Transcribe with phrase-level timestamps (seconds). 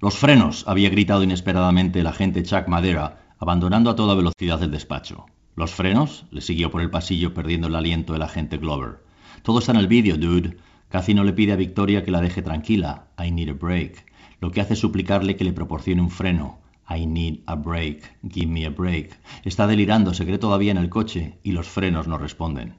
[0.00, 5.26] Los frenos, había gritado inesperadamente el agente Chuck Madera, abandonando a toda velocidad el despacho.
[5.56, 6.26] ¿Los frenos?
[6.30, 9.02] le siguió por el pasillo perdiendo el aliento el agente Glover.
[9.42, 10.56] Todo está en el vídeo, dude.
[10.88, 13.08] Casi no le pide a Victoria que la deje tranquila.
[13.18, 14.06] I need a break.
[14.40, 16.60] Lo que hace es suplicarle que le proporcione un freno.
[16.88, 18.18] I need a break.
[18.30, 19.18] Give me a break.
[19.44, 22.76] Está delirando, se cree todavía en el coche y los frenos no responden.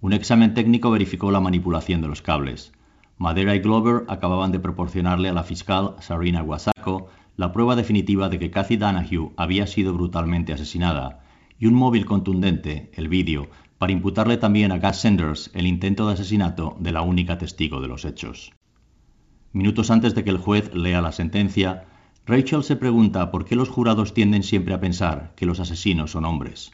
[0.00, 2.72] Un examen técnico verificó la manipulación de los cables.
[3.18, 8.38] Madera y Glover acababan de proporcionarle a la fiscal Sarina Wasako la prueba definitiva de
[8.38, 11.24] que Kathy Danahue había sido brutalmente asesinada
[11.58, 16.12] y un móvil contundente, el vídeo, para imputarle también a Gus Sanders el intento de
[16.12, 18.52] asesinato de la única testigo de los hechos.
[19.52, 21.86] Minutos antes de que el juez lea la sentencia,
[22.26, 26.26] Rachel se pregunta por qué los jurados tienden siempre a pensar que los asesinos son
[26.26, 26.72] hombres.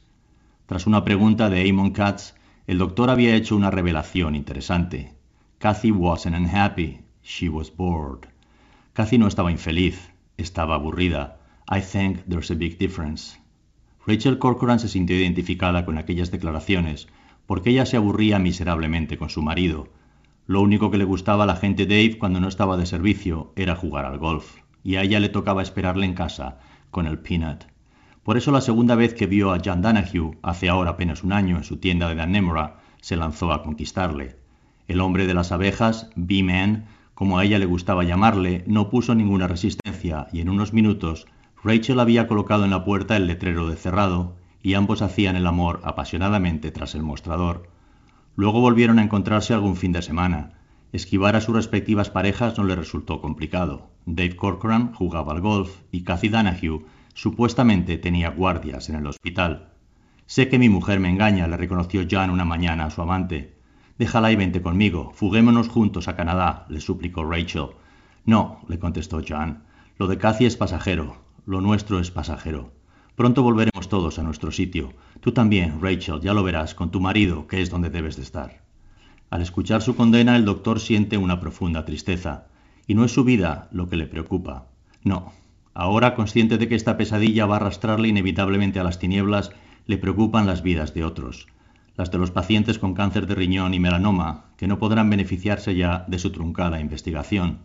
[0.67, 2.35] Tras una pregunta de Amon Katz,
[2.67, 5.22] el doctor había hecho una revelación interesante.
[5.63, 8.27] Kathy wasn't unhappy, she was bored.
[8.95, 11.39] Kathy no estaba infeliz, estaba aburrida.
[11.69, 13.39] I think there's a big difference.
[14.05, 17.07] Rachel Corcoran se sintió identificada con aquellas declaraciones
[17.47, 19.87] porque ella se aburría miserablemente con su marido.
[20.49, 23.77] Lo único que le gustaba a la gente Dave cuando no estaba de servicio era
[23.77, 26.59] jugar al golf, y a ella le tocaba esperarle en casa
[26.91, 27.67] con el peanut.
[28.25, 31.57] Por eso la segunda vez que vio a John Danahue, hace ahora apenas un año,
[31.57, 34.42] en su tienda de Dannemora, se lanzó a conquistarle.
[34.93, 39.49] El hombre de las abejas, B-Man, como a ella le gustaba llamarle, no puso ninguna
[39.49, 41.27] resistencia y en unos minutos
[41.65, 45.81] Rachel había colocado en la puerta el letrero de cerrado y ambos hacían el amor
[45.85, 47.71] apasionadamente tras el mostrador.
[48.37, 50.59] Luego volvieron a encontrarse algún fin de semana.
[50.93, 53.89] Esquivar a sus respectivas parejas no le resultó complicado.
[54.05, 56.85] Dave Corcoran jugaba al golf y Cathy Danahue
[57.15, 59.71] supuestamente tenía guardias en el hospital.
[60.27, 63.62] Sé que mi mujer me engaña, le reconoció John una mañana a su amante.
[63.99, 65.13] Déjala y vente conmigo.
[65.15, 67.69] Fuguémonos juntos a Canadá, le suplicó Rachel.
[68.25, 69.65] No, le contestó John.
[69.99, 71.17] Lo de Cathy es pasajero.
[71.45, 72.73] Lo nuestro es pasajero.
[73.17, 74.95] Pronto volveremos todos a nuestro sitio.
[75.21, 78.63] Tú también, Rachel, ya lo verás, con tu marido, que es donde debes de estar.
[79.29, 82.47] Al escuchar su condena, el doctor siente una profunda tristeza.
[82.87, 84.69] Y no es su vida lo que le preocupa.
[85.05, 85.33] No.
[85.75, 89.53] Ahora, consciente de que esta pesadilla va a arrastrarle inevitablemente a las tinieblas,
[89.87, 91.47] le preocupan las vidas de otros
[91.97, 96.05] las de los pacientes con cáncer de riñón y melanoma, que no podrán beneficiarse ya
[96.09, 97.59] de su truncada investigación.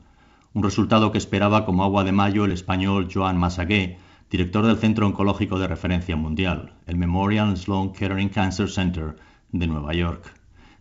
[0.53, 3.99] Un resultado que esperaba como agua de mayo el español Joan Massagué,
[4.29, 9.15] director del Centro Oncológico de Referencia Mundial, el Memorial Sloan Kettering Cancer Center
[9.51, 10.33] de Nueva York.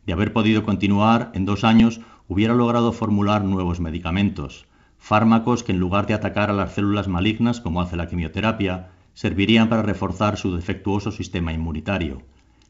[0.06, 4.66] De haber podido continuar, en dos años hubiera logrado formular nuevos medicamentos,
[4.98, 9.68] fármacos que en lugar de atacar a las células malignas como hace la quimioterapia, servirían
[9.68, 12.22] para reforzar su defectuoso sistema inmunitario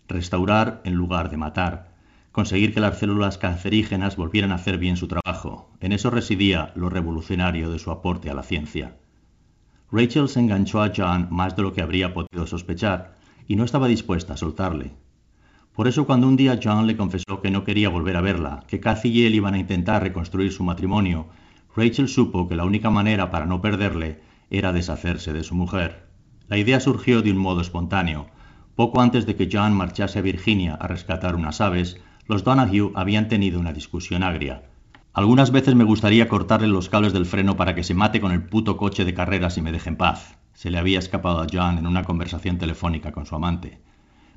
[0.08, 1.96] restaurar en lugar de matar,
[2.32, 5.70] conseguir que las células cancerígenas volvieran a hacer bien su trabajo.
[5.80, 8.96] En eso residía lo revolucionario de su aporte a la ciencia.
[9.90, 13.14] Rachel se enganchó a John más de lo que habría podido sospechar
[13.48, 14.92] y no estaba dispuesta a soltarle.
[15.74, 18.80] Por eso cuando un día John le confesó que no quería volver a verla, que
[18.80, 21.28] Cathy y él iban a intentar reconstruir su matrimonio,
[21.76, 26.06] Rachel supo que la única manera para no perderle era deshacerse de su mujer.
[26.48, 28.26] La idea surgió de un modo espontáneo,
[28.76, 33.26] poco antes de que John marchase a Virginia a rescatar unas aves, los Donahue habían
[33.26, 34.64] tenido una discusión agria.
[35.14, 38.44] Algunas veces me gustaría cortarle los cables del freno para que se mate con el
[38.44, 40.36] puto coche de carreras y me deje en paz.
[40.52, 43.80] Se le había escapado a John en una conversación telefónica con su amante.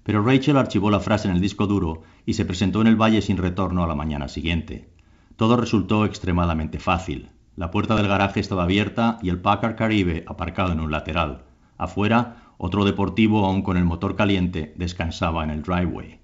[0.03, 3.21] Pero Rachel archivó la frase en el disco duro y se presentó en el valle
[3.21, 4.89] sin retorno a la mañana siguiente.
[5.35, 7.29] Todo resultó extremadamente fácil.
[7.57, 11.43] La puerta del garaje estaba abierta y el Packard Caribe aparcado en un lateral.
[11.77, 16.19] Afuera, otro deportivo, aún con el motor caliente, descansaba en el driveway.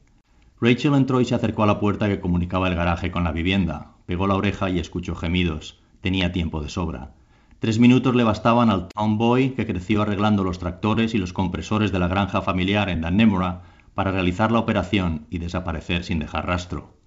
[0.59, 3.93] Rachel entró y se acercó a la puerta que comunicaba el garaje con la vivienda.
[4.05, 5.79] Pegó la oreja y escuchó gemidos.
[6.01, 7.13] Tenía tiempo de sobra.
[7.59, 11.99] Tres minutos le bastaban al Boy, que creció arreglando los tractores y los compresores de
[11.99, 13.61] la granja familiar en Dannemora,
[13.93, 16.97] para realizar la operación y desaparecer sin dejar rastro.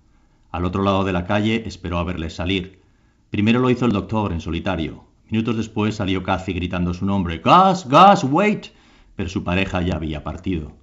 [0.51, 2.81] Al otro lado de la calle esperó a verles salir.
[3.29, 5.05] Primero lo hizo el doctor en solitario.
[5.29, 7.43] Minutos después salió Cathy gritando su nombre.
[7.45, 8.78] Gus, Gus, wait
[9.19, 10.77] pero su pareja ya había partido.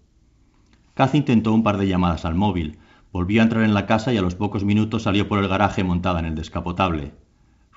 [0.93, 2.79] Cathy intentó un par de llamadas al móvil,
[3.13, 5.85] volvió a entrar en la casa y a los pocos minutos salió por el garaje
[5.85, 7.13] montada en el descapotable.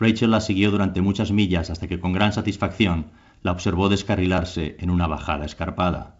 [0.01, 3.13] Rachel la siguió durante muchas millas hasta que con gran satisfacción
[3.43, 6.17] la observó descarrilarse en una bajada escarpada.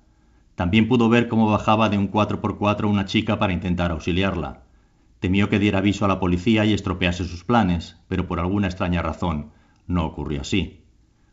[0.55, 4.63] También pudo ver cómo bajaba de un 4x4 una chica para intentar auxiliarla.
[5.19, 9.03] Temió que diera aviso a la policía y estropease sus planes, pero por alguna extraña
[9.03, 9.51] razón
[9.89, 10.78] no ocurrió así.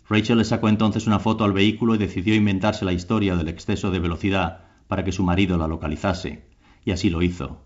[0.07, 3.89] Rachel le sacó entonces una foto al vehículo y decidió inventarse la historia del exceso
[3.89, 6.45] de velocidad para que su marido la localizase,
[6.83, 7.61] y así lo hizo.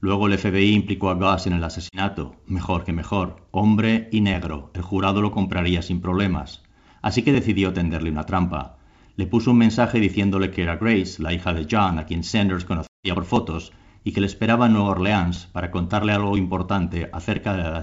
[0.00, 2.36] Luego el FBI implicó a Gus en el asesinato.
[2.46, 3.46] Mejor que mejor.
[3.52, 4.70] Hombre y negro.
[4.74, 6.62] El jurado lo compraría sin problemas.
[7.00, 8.76] Así que decidió tenderle una trampa.
[9.16, 12.66] Le puso un mensaje diciéndole que era Grace, la hija de John, a quien Sanders
[12.66, 17.54] conocía por fotos, y que le esperaba en Nueva Orleans para contarle algo importante acerca
[17.54, 17.82] de la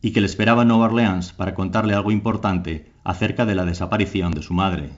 [0.00, 4.32] y que le esperaba en Nueva Orleans para contarle algo importante acerca de la desaparición
[4.32, 4.90] de su madre.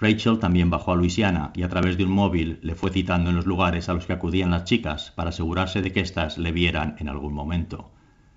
[0.00, 3.36] Rachel también bajó a Luisiana y a través de un móvil le fue citando en
[3.36, 6.94] los lugares a los que acudían las chicas para asegurarse de que éstas le vieran
[6.98, 7.90] en algún momento.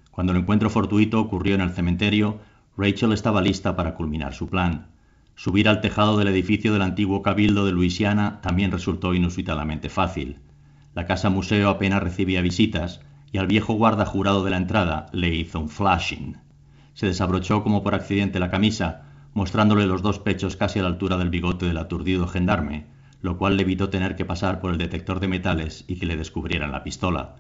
[0.09, 2.39] Cuando el encuentro fortuito ocurrió en el cementerio,
[2.75, 4.87] Rachel estaba lista para culminar su plan.
[5.35, 10.39] Subir al tejado del edificio del antiguo cabildo de Luisiana también resultó inusitadamente fácil.
[10.93, 13.01] La casa museo apenas recibía visitas
[13.31, 16.37] y al viejo guarda jurado de la entrada le hizo un flashing.
[16.93, 21.17] Se desabrochó como por accidente la camisa mostrándole los dos pechos casi a la altura
[21.17, 22.87] del bigote del aturdido gendarme,
[23.21, 26.17] lo cual le evitó tener que pasar por el detector de metales y que le
[26.17, 27.35] descubrieran la pistola.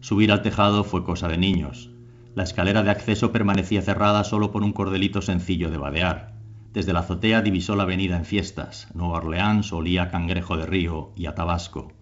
[0.00, 1.90] Subir al tejado fue cosa de niños.
[2.34, 6.32] La escalera de acceso permanecía cerrada solo por un cordelito sencillo de vadear.
[6.72, 8.88] Desde la azotea divisó la avenida en fiestas.
[8.94, 11.92] Nueva Orleans olía a cangrejo de río y a tabasco.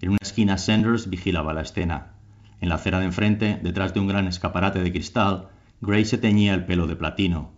[0.00, 2.12] En una esquina Sanders vigilaba la escena.
[2.62, 5.48] En la acera de enfrente, detrás de un gran escaparate de cristal,
[5.80, 7.50] Gray se teñía el pelo de platino.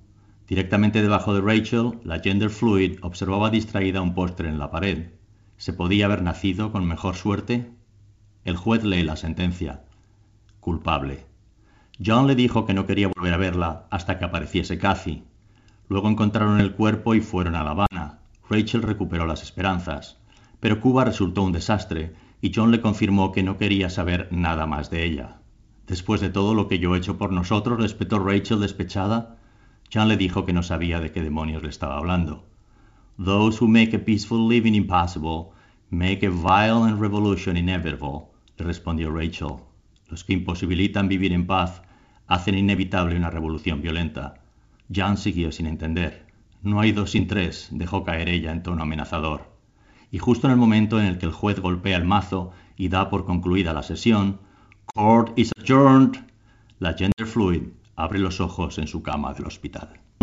[0.49, 5.11] Directamente debajo de Rachel, la gender fluid observaba distraída un postre en la pared.
[5.59, 7.71] ¿Se podía haber nacido con mejor suerte?
[8.47, 9.85] El juez lee la sentencia.
[10.59, 11.27] Culpable.
[12.03, 15.23] John le dijo que no quería volver a verla hasta que apareciese Cathy.
[15.91, 18.21] Luego encontraron el cuerpo y fueron a La Habana.
[18.49, 20.17] Rachel recuperó las esperanzas.
[20.61, 22.15] Pero Cuba resultó un desastre
[22.45, 25.39] y John le confirmó que no quería saber nada más de ella.
[25.87, 29.39] Después de todo lo que yo he hecho por nosotros, respetó Rachel despechada,
[29.91, 32.45] John le dijo que no sabía de qué demonios le estaba hablando.
[33.17, 35.55] Those who make a peaceful living impossible
[35.89, 38.27] make a violent revolution inevitable,
[38.59, 39.61] le respondió Rachel.
[40.11, 41.81] Los que imposibilitan vivir en paz
[42.27, 44.35] hacen inevitable una revolución violenta.
[44.95, 46.27] John siguió sin entender.
[46.61, 49.54] No hay dos sin tres, dejó caer ella en tono amenazador.
[50.15, 53.11] Y justo en el momento en el que el juez golpea el mazo y da
[53.11, 54.39] por concluida la sesión,
[54.95, 56.25] Court is adjourned.
[56.79, 57.63] La gender fluid
[57.97, 60.04] abre los ojos en su cama del hospital.